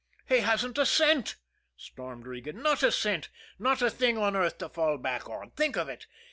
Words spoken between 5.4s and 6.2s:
Think of it!